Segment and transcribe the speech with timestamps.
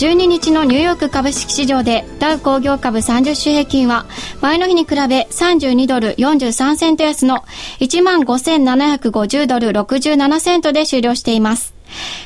[0.00, 4.06] 12日のニューヨーク株式市場でダウ工業株30種平均は
[4.40, 7.44] 前の日に比べ32ドル43セント安の
[7.80, 11.74] 15,750ドル67セントで終了しています。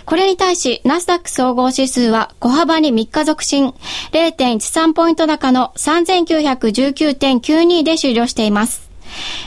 [0.06, 3.74] これに対し、ナスダック総合指数は小幅に3日続伸、
[4.12, 8.83] 0.13ポイント高の3919.92で終了しています。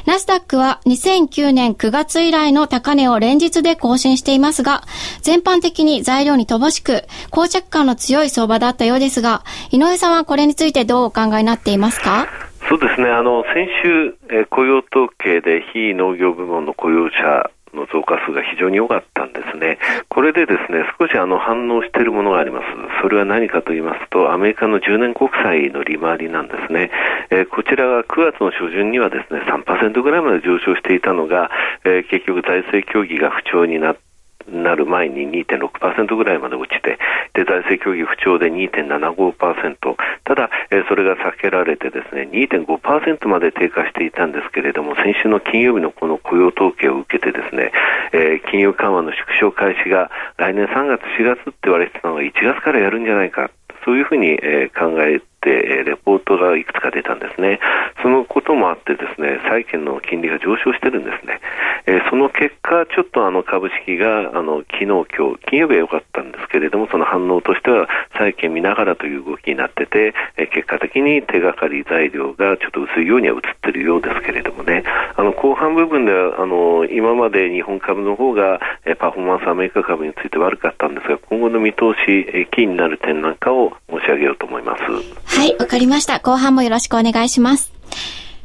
[0.05, 4.83] ナスダックは2009年9月以来の高値を連日で更新していますが、
[5.21, 12.27] 全般的に材料に乏しく、膠着感の強い相場だったようですが、井上さんはこれについてどうお考えになっていますか？
[12.69, 19.26] そうですね、あの、先週、え雇用統計で非農業部門の雇用者の増加数が非常に良かった
[19.57, 19.77] ね。
[20.09, 22.65] これでですね、少しあの反応しているものがあります。
[23.01, 26.91] それは何かと言いますと、アメリカの10年国債の利回りなんですね。
[27.29, 31.51] えー、こちらは9月の初旬にはですね、3%ぐらいまで上昇していたのが、
[31.83, 34.06] えー、結局財政協議が不調になって
[34.51, 36.97] なる前に2.6%ぐらいまで落ちて、
[37.33, 47.71] で、財政協議不調で2.75%、ただ、えー、それが避けられてですね、2.5%まで低下していたんですけれども、先週の金曜日のこの雇用統計を受けてですね、
[48.13, 53.51] えー、金融緩和の縮小開始が来年3月、4月って言われてたのが1月からやるんじゃないか、
[53.85, 57.59] そういうふうに、えー、考えて、レポートがいくつか出たんですね。
[58.01, 61.39] そのこともあってですね、債券の金利が上昇してるんですね。
[61.87, 74.83] えー、その結果、ちょっとあの株式があの昨日、今日、金曜日は良かったんですけれども、その反応としては債券見ながらという動きになってて、えー、結果的に手がかり材料がちょっと薄いようには映ってるようですけれどもね、
[75.15, 84.83] あの後半部分ではあの今まで日本株の方が、えー、パフォーマンスアメリカ株について悪かったんですが、今後の見通し、えー、キーになる点なんかを申し上げようと思います。
[84.83, 86.19] はい、わかりました。
[86.19, 87.71] 後半もよろしくお願いします。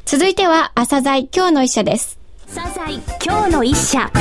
[0.05, 2.22] 続いては、朝鮮今日の一社です。
[2.55, 4.13] サザエ今日の一社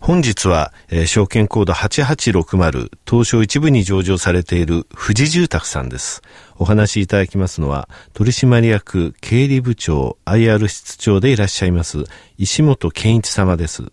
[0.00, 6.22] 本日は、えー、証券コード8860東証一部に上場されている富士住宅さんです。
[6.56, 12.04] お話しいただきますのは取締役経理部長 IR 室長でいらっしゃいます
[12.38, 13.90] 石本健一様です。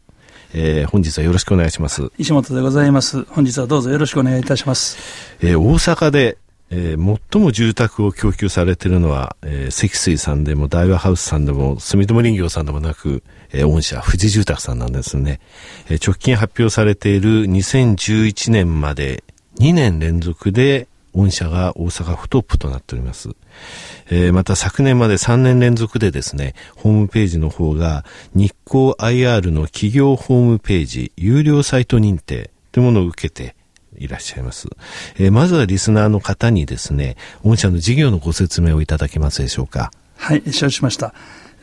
[0.53, 2.11] えー、本日はよろしくお願いします。
[2.19, 3.23] 石本でございます。
[3.23, 4.95] 本日はどうぞよろしくお願いいたします。
[5.41, 6.37] えー、大阪で
[6.71, 15.39] えー、最も住宅を供給されているのは、えー、積水さんでも大和ハウスさんでも住友林業さんでもなく、えー、御社富士住宅さんなんですね、
[15.89, 19.23] えー、直近発表されている2011年まで
[19.59, 23.29] 2年連続で御社が大阪府トップとなっております。
[24.09, 33.55] えー、また昨年まで3年連続でですね、ホームページの方が日光 IR の企業ホームページ有料サイト認定というものを受けて、
[33.99, 34.67] いらっしゃいます。
[35.17, 39.91] えー、まずはリスナーの方にですね、御社の事業のご説明をいただけますでしょうか。
[40.17, 41.13] はい、承知しました。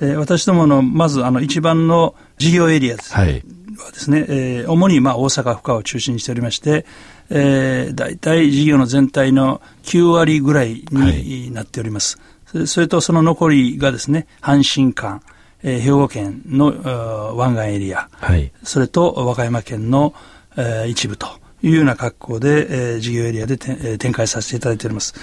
[0.00, 3.14] えー、私どもの、まず、あの、一番の事業エリアです。
[3.14, 3.42] はい。
[3.78, 6.86] はですね、えー、主に、まあ、大阪府下を中心にしておりまして、
[7.30, 12.18] えー、大体事業の全体の9割ぐらいになっております。
[12.52, 15.22] はい、それとその残りがですね、阪神間、
[15.62, 20.14] えー、兵庫県の湾岸エリア、はい、それと和歌山県の、
[20.56, 21.28] えー、一部と。
[21.62, 25.14] いうような格好で、えー、事業エリアで、えー、展開させていただいております。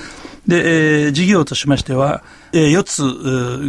[0.47, 2.83] で、えー、事業としましては、えー、4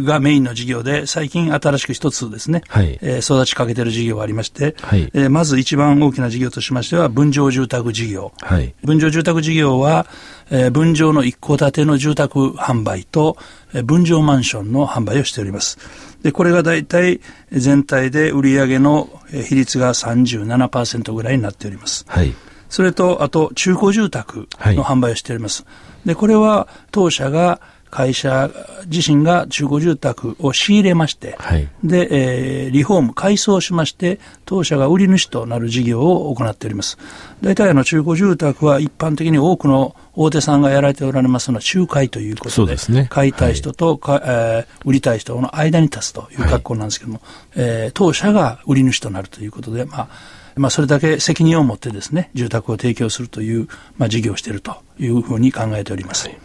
[0.01, 8.33] つがメインの事業で、最近新しく1つですね、はい、えー、育ちかけている事業がありまして、はい、えー、まず一番大きな事業としましては、分譲住宅事業。
[8.41, 10.05] はい、分譲住宅事業は、
[10.51, 13.37] えー、分譲の一戸建ての住宅販売と、
[13.73, 15.77] えー、分譲マンションの販売をしております。
[16.23, 17.21] で、これが大体
[17.51, 22.03] 全体で売上の比率が37%ぐらいになっております。
[22.07, 22.33] はい。
[22.75, 25.63] それと、あと、中古住宅の販売をしております。
[25.63, 25.69] は
[26.03, 28.51] い、で、これは当社が会社
[28.87, 36.97] 自身が中古住宅を仕入れまして、はい、で、えー、リフォーム、改装しまして、当社が売り主となる事業を行っております。
[37.41, 50.09] 大体あの中古住宅は一般的に多くの大手さんがやられておられますのは仲介ということで、でね、買いたい人とか、はい、えー、売りたい人の間に立つという格好なんですけども、はい、えー、当社が売り主となるということで、まあ、
[50.55, 53.67] まあ、それだけ責任を持ってですね、住宅を提供するという、
[53.97, 56.27] まあ、事業をしているというふうに考えております。
[56.27, 56.37] はい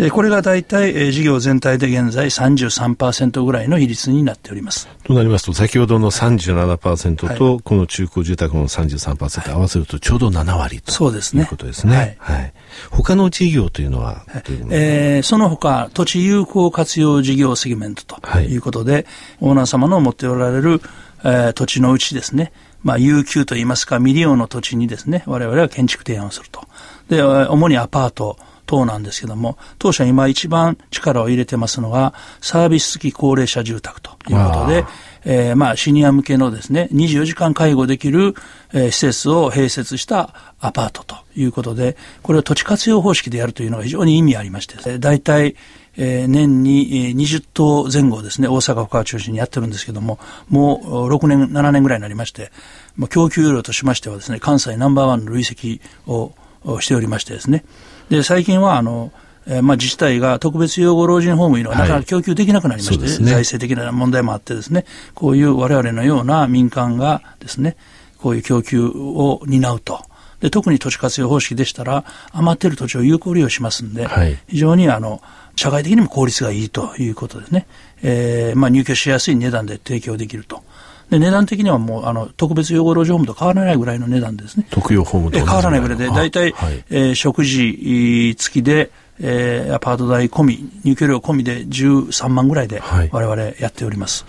[0.00, 4.88] えこれが大体、え事業全体で現在33%ぐらいの比率になっております。
[5.02, 11.42] となりますと、先ほどの37%と、この中古住宅の33%合わせるとちょうど7割と、そうですね。
[11.42, 12.16] いうことですね。
[12.20, 12.38] はい。
[12.38, 12.52] はい、
[12.90, 19.04] 他の事業というのは、はい、えー、その他、土地有効活用事業セグメントということで、はい、
[19.40, 20.80] オーナー様の持っておられる、
[21.24, 22.52] えー、土地のうちですね、
[22.82, 26.66] まあ、有給といいますか、未利用の土地にですね、我々は建築提案をすると。
[27.08, 28.38] で、主にアパート、
[28.68, 34.84] 等なんですけども、当社今一番力を入れてますのが、サービス付き高齢者住宅ということで、
[35.30, 38.34] えー、まあ、シニア向けのですね、24時間介護できる、
[38.72, 45.54] えー、施設を併設したアパートということで、これを土地活用方式でやるというのが非常に意味ありまして、大体、
[45.98, 52.50] えー、年に20棟前後ですね、大阪府を中心にやってるんですけども、もう6年、7年ぐらいになりまして、
[52.96, 56.32] もう供給量としましてはですね、関西ナンバーワンの累積を
[56.80, 57.66] しておりましてですね、
[58.08, 59.12] で、最近は、あの、
[59.48, 64.84] えー、まあ、自治体が特別養護老人ホームいうのはなかなか供給できなくなりまして、はいね、財政的な問題もあってですね、
[65.14, 67.76] こういう我々のような民間がですね、
[68.18, 70.02] こういう供給を担うと。
[70.40, 75.20] で、特に土地活用方式でしたら、余ってる土地を有効利用しますんで、はい、非常にあの、
[75.56, 77.66] 社会的にも効率がいいということですね。
[78.02, 80.62] えー、まあ、入居しやすい値段で提供できると。
[81.10, 84.66] で、値段的にはもう、あの、特別養護老人ホームと変わらないぐらいの値段ですね。
[84.70, 94.24] 特養ホームと変わらないぐらいで、大体、はい、えー、食事付きで、えー、アパート代込み、入居料込みで13万ぐらいで、我々やっております。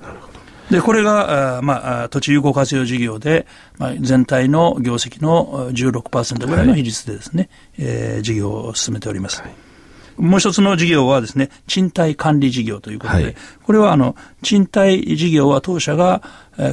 [0.00, 0.14] は
[0.70, 3.46] い、で、これが、あまあ、土地有効活用事業で、
[3.78, 7.48] まあ、全体の業績の16%ぐらいの比率でですね、
[7.78, 9.42] はい、えー、事業を進めております。
[9.42, 9.50] はい
[10.18, 16.22] もう一つの事業はですね、賃貸管理事業ということで、はい、これはあの、賃貸事業は当社が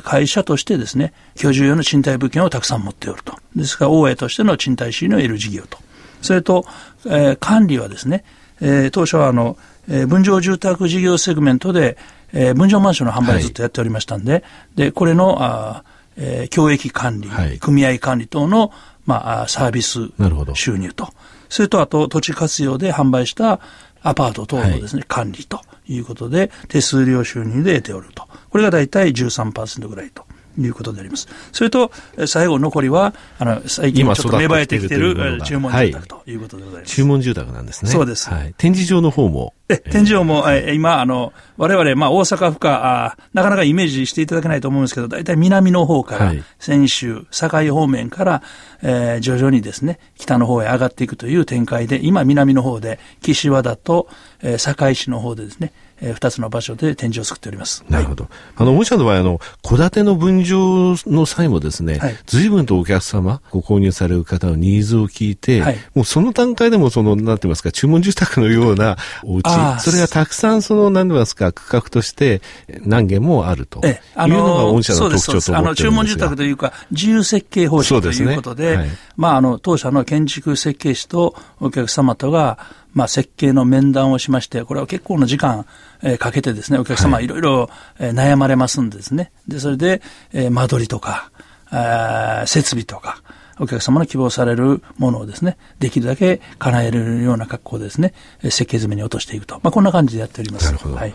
[0.04, 3.36] 会社としてですね、居住用の賃貸物件をたくさん持っておると。
[3.56, 5.78] ですから、大江としての賃貸収入を得る事業と。
[6.22, 6.66] それと、
[7.06, 8.24] えー、管理はですね、
[8.62, 9.58] えー、当初はあの、
[9.90, 11.98] えー、分譲住宅事業セグメントで、
[12.34, 14.44] えー、分譲マンションの販売をずっとやっておりましたんで、はい、
[14.76, 15.84] で、これの、あ
[16.18, 18.72] えー、教育管理、はい、組合管理等の、
[19.06, 20.10] まあ、サービス
[20.54, 21.10] 収入と。
[21.50, 23.60] それとあと土地活用で販売した
[24.02, 28.28] アパート等のですね、はい、管理ということで、手数料収入で得ておると。
[28.50, 30.26] これが大体13%ぐらいと。
[30.58, 31.28] いうことであります。
[31.52, 31.92] それと、
[32.28, 36.96] 最後残りは、あの、最近ちょっと芽生えてきてる注文住宅ということでございます。
[36.96, 37.92] 注文住宅なんですね。
[37.92, 38.30] そうです。
[38.30, 38.54] はい。
[38.58, 39.54] 展示場の方も。
[39.68, 48.44] え、展示場も、え今、あの、我々、まあ、大阪府下あ、なかなかイメージしていただけないと思うんですけど、大体南の方から、先週、堺方面から、
[48.84, 54.08] えー、徐々にですね、北の方へ上がっていくという展開で、今、南の方で、岸和田と、
[54.42, 57.86] えー、堺市の方でですね、えー、2つの場所で展示を作っております。
[57.90, 58.26] なるほど。
[58.26, 72.42] はい、あの、御社の場合、あの、戸建ての分譲の際もですね、はい、随分とお客様、ご購入される方のニーズを聞いて、はい、もうその段階でもその、なんて言いますか、注文住宅のようなお家、それがたくさんその、なんて言いますか、区画として
[72.82, 78.76] 何軒もあるというのが御社の特徴と思ってあの、注文住宅というか、自由設計方式ということで、でね。
[78.78, 82.58] はい、まあ、あの、当社の建築設計士とお客様とが、
[82.96, 85.66] まあ、設計の面談をしまして、これは結構な時間、
[86.02, 87.70] えー、かけてですね、お客様いろいろ、
[88.00, 89.32] えー、悩まれますんでですね。
[89.48, 90.02] で、それで、
[90.32, 91.30] えー、間取りとか、
[91.72, 93.22] え設備とか、
[93.60, 98.14] お客様の希望されるものをですね、できるだけ叶えるような格好でですね、
[98.44, 99.60] 設計済みに落としていくと。
[99.64, 100.66] まあ、こんな感じでやっております。
[100.66, 100.96] なるほど。
[100.96, 101.14] はい、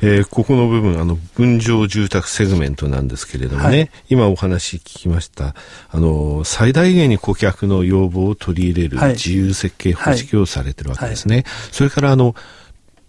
[0.00, 5.54] えー、ここの部分、あの、分譲住宅セグメントなんですけれどもね、はい、今お話聞きました、
[5.90, 11.36] あの、最大限に顧客の要望を取り入れる自由設計方式をされてるわけですね。
[11.36, 12.34] はい、それから、あの、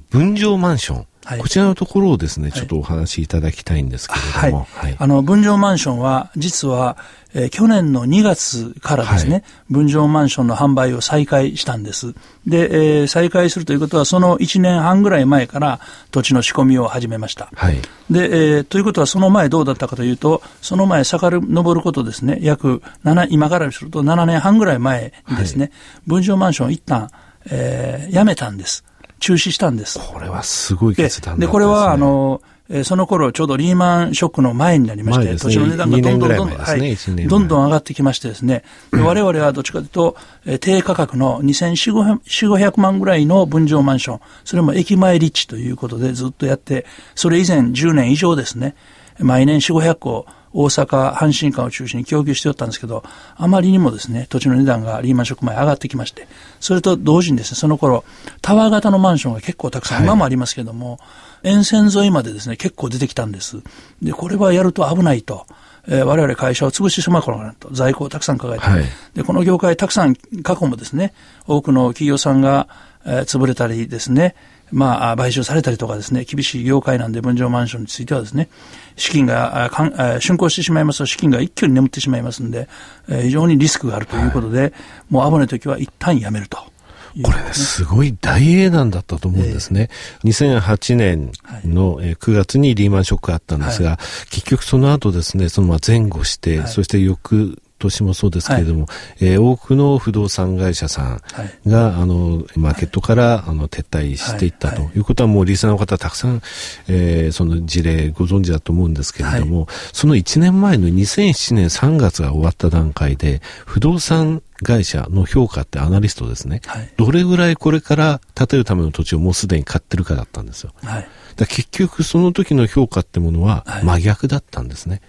[0.10, 1.08] 分譲マンション。
[1.25, 4.15] はい、こちらのところをですね、ちょっとお話しいただきたいんですけ
[4.46, 4.68] れども。
[4.74, 4.96] はい。
[4.98, 6.98] あの、分譲マンションは、実は、
[7.34, 12.13] えー、去年の2月からですね、はい、分譲マンションの販売を再開したんです。
[12.46, 15.80] で、えー、再開するということは、その1年半ぐらい前から
[16.12, 17.50] 土地の仕込みを始めました。
[17.56, 17.77] はい。
[18.12, 25.72] で、えー、ということは、その前どうだったかというと、その前、遡ることですね、約7、今からすると7年半ぐらい前にですね、はい、
[26.06, 27.10] 分譲マンションを一旦、
[27.50, 28.84] えー、やめたんです。
[29.24, 30.00] 中止したんです。
[30.00, 48.75] これはすごい決断で、ね、で、これは、あの、えー、その頃ちょうどリーマンショックの前になりまして、ね、土地の値段がどんどんどんどん、ね、はい、どんどん上がってきましてですね、で我々はどっちかというと、えー、低価格の2400、500万ぐらいの分譲マンション、それも駅前立地ということでずっとやって、それ以前10年以上ですね、
[49.20, 53.03] 毎年4、500個、大阪、阪神間を中心に供給しておったんですけど、
[53.36, 56.27] あまりにもですね、土地の値段がリーマンショック前上がってきまして、
[56.60, 58.03] それと同時にですね、その頃、
[58.41, 61.00] タワー型のマンションが結構たくさん、はい、今もありますけども、
[61.43, 63.57] 沿線沿いまでですね、結構出てきたんです。
[64.01, 65.45] で、これはやると危ないと。
[65.86, 71.13] えー、我々会社を潰してしまうかなと、在庫をたくさん抱えて、はい、で、この業界たくさん過去もですね、
[71.45, 72.69] 多くの企業さんが、
[73.05, 74.36] えー、潰れたりですね、
[74.74, 78.50] まあ、買収されたりとかですね、厳しい業界なんで分譲マンションについてはですね、
[78.96, 82.68] 資金が、かん竣工してしまいますと資金が一挙に眠ってしまいますんで、
[83.08, 84.74] えー、非常にリスクがあるということで、はい、
[85.10, 86.58] もう危ない時は一旦やめると。
[86.58, 89.89] これね、すごい大英断だったと思うんですね。
[90.24, 91.32] えー、2008年
[91.63, 98.86] の9月にリーマンショックがあったんですが、はい、結局その後ですね、そのま前後して、はい、そして翌年もそうですけれども、は
[99.20, 101.22] い、えー、多くの不動産会社さん
[101.68, 106.42] が、はい、あの、マーケットから、あの、撤退していったということは、もうリスナーの方たくさん、
[106.88, 120.74] えー、その事例ご存知だと思うんですけれども、はい、その1年前の2007年3月が終わった段階で、不動産会社の評価ってアナリストですね、はい、どれぐらいこれから建てるための土地をもうすでに買ってるかだったんですよ。
[120.84, 125.02] はい、だ結局その時の評価ってものは真逆だったんですね。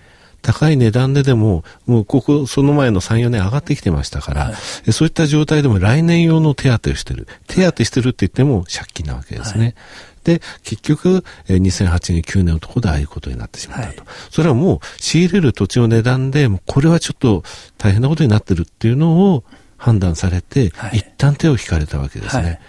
[0.45, 4.53] 高い値段ででも、もうここ、その前の3、4年上がってきてましたから、は
[4.87, 7.27] い、そういった状態でも来年用の手当をしてる。
[7.47, 9.65] 手当してるって言っても借金なわけですね。
[9.65, 9.75] はい、
[10.25, 14.01] で、結局、2008年、9年のところでああいうことになってしまったと。
[14.03, 17.43] はい、それはもう仕入れる土地の値段で、これはちょっと
[17.79, 19.45] 大変なことになってるっていうのを
[19.79, 22.61] 判断されて、一旦手を引かれたわけですね。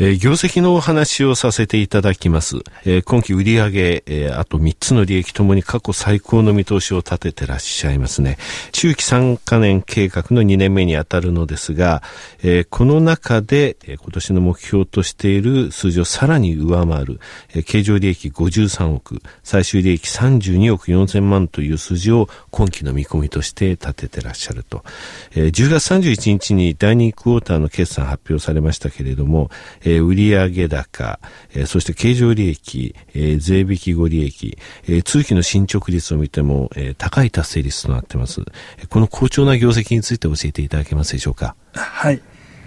[0.00, 2.58] えー、業績のお話をさせていただきます。
[2.84, 8.38] えー、今期売上、えー、あと3つの利益ともに過去最高の見通しを立ててらっしゃいますね。
[8.70, 12.04] 中期3カ年計画の2年目にあたるのですが、
[12.44, 17.18] え、この中で、え、今年の目標としている数字をさらに上回る、
[17.52, 24.84] え、経常利益53億、最終利益32億4000万という数字を今期の見込みとして立ててらっしゃると。
[25.34, 31.18] えー、10月31日に第2クォーターの決算発表されましたけれども、ー、売上高、
[31.54, 38.42] えー、そして経常利益、えー、税引き後利益、えー、通期の進捗率を見ても、えー、高い達成率となっています。
[38.88, 41.56] この好調な業績について教えていただけますでしょうか？
[41.72, 42.20] はい。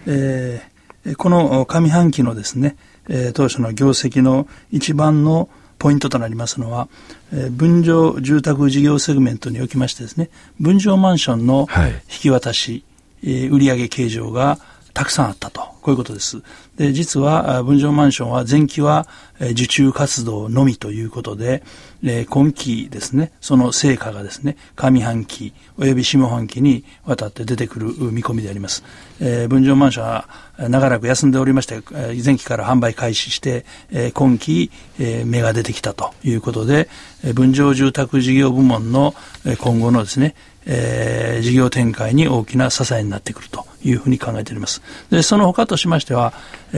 [0.07, 2.75] えー、この上半期のですね、
[3.07, 6.89] えー、当初の業績の一番のポイントとなりますのは、
[7.33, 11.67] えー、分譲住宅事業セグメントにおきましてですね、分譲マンションの
[12.07, 12.83] 引き渡し、
[13.23, 14.59] はい、えー、売上計上が
[14.93, 16.43] たくさんあったと、こういうことです。
[16.81, 19.05] で、実は、分譲マンションは前期は
[19.39, 21.61] 受注活動のみということで、
[22.03, 28.83] え今期ですね、その成果がですね、上半期及び下半期にわたって出てくる見込みであります。
[29.19, 31.83] えー、分譲マンションは長らく休んでおりまして、
[32.25, 36.89] 前期から販売開始して、え今期、芽が出てきたということで、
[37.35, 39.13] 分譲住宅事業部門の
[39.59, 40.33] 今後のですね、
[40.65, 44.81] えー、事業展開に大きな支えになってくるというふうに考えております。
[45.09, 46.33] で、その他としましては、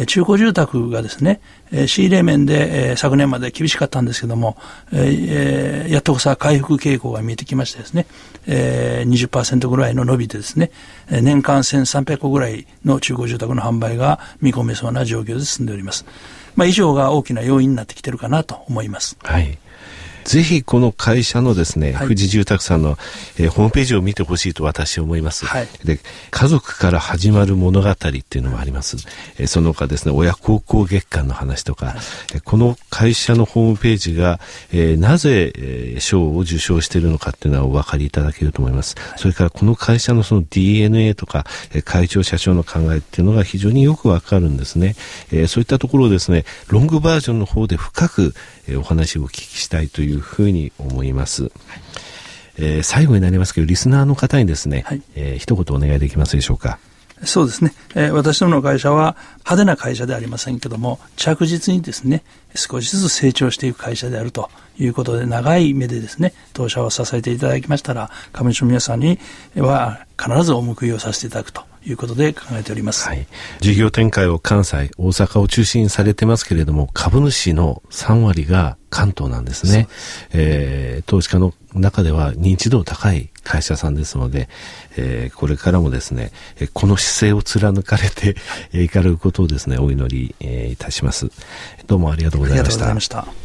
[0.07, 1.39] 中古住宅がですね、
[1.87, 4.57] 仕入れ面で、昨年まで厳しかったんですけども、
[4.91, 8.07] やっとこさ回復傾向が見えてきましてですね、
[8.47, 10.71] 20%ぐらいの伸びてですね、
[11.09, 16.05] 年間1300個ぐらいの中古住宅の販売が見込めそうな状況で進んでおります。
[16.55, 19.17] まあ、以上が大きな要因になってきてるかなと思います。
[19.23, 19.57] はい。
[20.23, 22.97] ぜひこの会社のですね、はい、富士住宅さんの、
[23.37, 25.99] えー、ホームページを見てほしいと私は思います、はい、で。
[26.31, 28.97] 家族から始まる物語っていうのもあります。
[29.37, 31.95] えー、その他ですね、親孝行月間の話とか、は
[32.35, 34.39] い、この会社のホームページが、
[34.71, 38.95] えー、なぜ、えー、賞を受賞しているのかっていうのはお分かりいただけると思います。
[39.17, 44.95] それからこの会社のその DNA とか、えー、会長社長の考えっていうのが非常によくわかるんですね。
[45.31, 48.33] えー、そういったところをですね、ロングバージョンの方で深く、
[48.67, 51.43] えー、お話をお聞きしたいというふうに思います。
[51.43, 51.51] はい、
[52.57, 56.79] えー、最後になりますけど、リスナーの方にですね、はい、えー、一言お願いできますでしょうか？
[57.25, 59.15] そうですね、えー、私どもの会社は
[59.45, 62.21] 派手な会社ではありませんけども、着実にですね、
[62.53, 69.19] 少しずつ成長していく会社であるということで、長い目でですね、当社を支えていただきましたら、株主の皆さんに
[69.55, 73.07] は必ずお報いをさせていただくということで考えております。
[73.07, 73.27] はい。
[73.59, 79.87] 事業展開を関西、大阪を中心にされてますけれども、株主の3割が関東なんですね。
[79.89, 84.47] すえー、投資家の中では認知度高い会社さんですので、
[84.95, 86.31] えー、これからもですね、
[86.73, 88.35] この姿勢を貫かれて
[88.73, 91.29] いかれることをですね、お祈り、えー、いたします。
[91.87, 92.87] どうもありがとうございました。
[92.87, 93.43] ありがとうございまし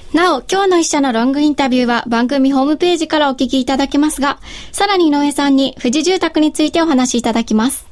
[0.00, 0.03] た。
[0.14, 4.38] なお、今日の一社のロングインタビューは番組ホームページからお聞きいただけますが、
[4.70, 7.83] さらに井上さんに富士住宅についてお話しいただきます。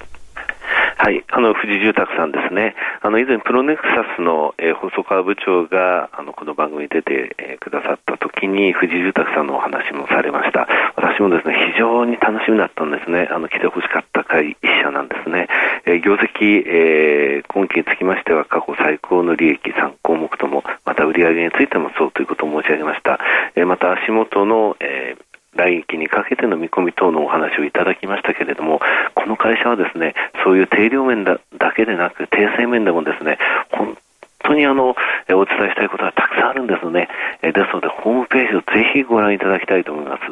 [1.02, 15.48] はい、あの富士住宅さんですね、あの以前、プロネクサスの、えー、細川部長があのこの番組に出て、えー、くださったときに、富士住宅さんのお話もされました、私もですね非常に楽しみだったんですね、あの来てほしかった会一社なんですね、
[15.86, 23.18] えー、業績、えー、今期につきましては過去最高の利益3項目とも、また売上についてもそうということを申し上げました、
[23.56, 28.80] えー、また足元の、えー来期にかけての見込み等のお話をいただきましたけれども、
[29.14, 33.38] この会社はですね、そういう定量面だだけでなく、訂正面でもですね、
[33.70, 33.96] 本
[34.42, 37.08] 当にあの、お伝えしたいことがたくさんあるんですね。
[37.42, 40.22] ですので、ホームページをぜひご覧いただきたいと思います。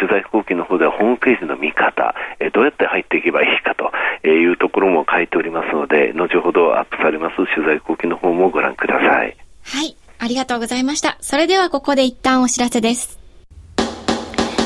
[0.00, 2.14] 取材後期の方ではホームページの見方、
[2.52, 3.90] どうやって入っていけばいいかと
[4.26, 9.36] いうところも書いておりますので、後ほどアップされます取材後期の方もご覧ください。
[9.64, 11.16] はい、ありがとうございました。
[11.20, 13.19] それではここで一旦お知らせです。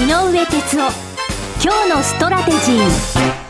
[0.00, 0.92] 井上哲夫。
[1.62, 3.49] 今日のストラテジー。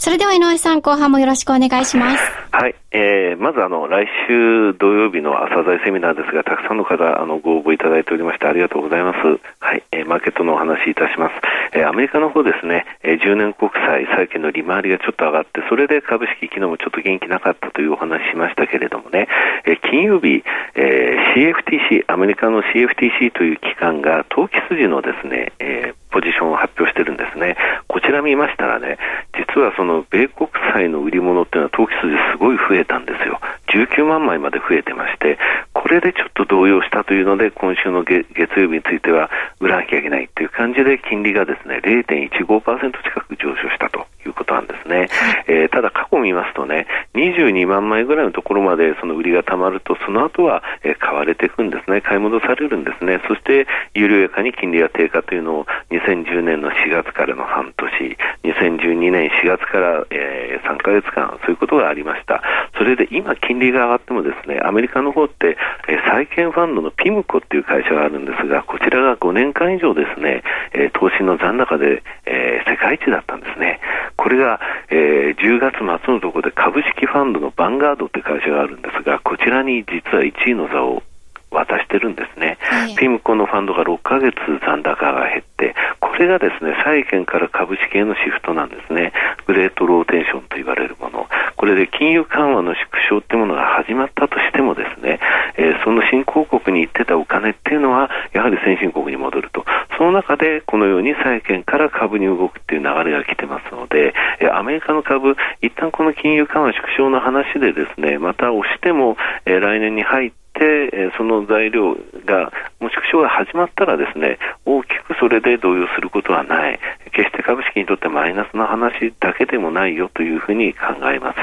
[0.00, 2.32] それでは井上さん、後半もよろしくお願いします。
[2.52, 2.74] はい。
[2.90, 9.18] えー、まずあの、来週土曜日の朝鮮セミナーですが、たくさんの方、あの、ご応募いただいておりまして、ありがとうございます。
[9.60, 9.84] はい。
[9.92, 11.34] えー、マーケットのお話いたします。
[11.76, 19.28] えー、アメリカの方ですね、えー、10年国債、債券の利回りがちょっと上がって、それで株式、昨日もちょっと元気なかったというお話しましたけれどもね、
[19.66, 20.42] えー、金曜日、
[20.76, 27.56] えー、CFTC、アメリカの CFTC という機関が、投機筋のですね、えー、ポジションを発表してるんですね。
[27.88, 28.98] こちら見ましたらね、
[29.32, 33.40] 実はその米国債の売り物っていうのは投機筋すごい増えたんですよ。
[33.68, 35.38] 19万枚まで増えてまして、
[35.72, 38.24] これでちょっと動揺したというので、今週の月
[38.56, 45.08] 曜日については売らなきゃいけないっていう感じで、金利がですね、0.15%近く上昇したということなんですね。
[45.46, 52.00] えー、ただ過去を見ますとね、22万枚ぐらいのところまでその売りがたまると、その後は、えー、買われていくんですね。
[52.00, 53.20] 買い戻されるんですね。
[53.28, 62.42] そして、緩やかに金利が低下というのを2010年の4月からの半年、2012年4月から、えー、3ヶ月間、そういうことがありました。
[62.78, 65.56] それで今、金利が上がってもですね、アメリカの方って、
[65.88, 73.80] えー、債券ファンドのピムコっていう会社があるんですが、こちらが5年間以上ですね、えー、投資の残高で、えー、世界一だったんですね。
[74.20, 74.60] これが、
[74.90, 81.02] えー、10月末のところで株式ファンドのバンガードって会社があるんですが、こちらに実は1位の座を
[81.50, 89.12] 渡してるんですね、はい、ピムコのファンドが6ヶ月残高が減って、これがですね債券から株式へのシフトなんですね、
[89.46, 95.18] グレートローテーションと言われるもの、これで金融緩和の縮小っていうものが始まったとしても、ですね、
[95.60, 99.66] えー、その新興国に行ってたお金っていうのは、やはり先進国に戻ると、
[99.98, 111.94] その中でこのように債券から株に動くっていう流れが来てますので、えー、アメリカの株、一旦この金融緩和縮小の話でですね、また押しても、えー、来年に入って、えその材料
[112.24, 116.80] が、もう縮小が始まったらですね、大きくそれで動揺することはない。
[117.12, 121.38] 決して株式にとってマイナスの話だけでもないよというふうに考えます。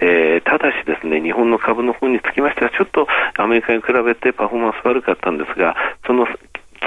[0.00, 6.26] えー、ただしですね、日本の株の方につきましては、ちょっとアメリカに比べてパフォーマンス悪かったんですが、その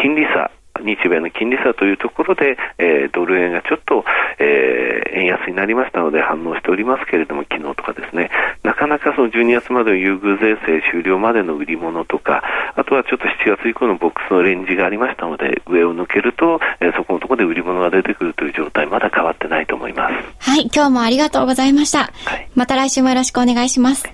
[0.02, 0.50] 金利差、
[0.84, 4.04] 日米の金利差というところで、えー、ドル円がちょっと、
[4.40, 8.30] えー、円安になりましたので反応しておりますけれども、昨日とかですね、
[8.64, 12.44] なかなかその12月までの優遇税制終了までの売り物とか、
[12.76, 20.50] あとはちょっと7月以降のボックスのレンジがありましたので、上を抜けると、えー、そこのところで売り物が出てくるという状態、まだ変わってないと思います。
[20.50, 22.12] はい、今日もありがとうございました。
[22.26, 24.10] はい、また来週もよろしくお願いします。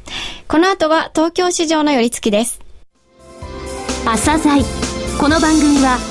[0.48, 2.60] この後は東京市場の寄り付きです。
[4.06, 4.64] 朝鮮
[5.20, 6.11] この番組は